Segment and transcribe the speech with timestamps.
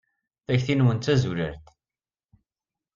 [0.45, 1.65] Takti-nwen d tazulalt.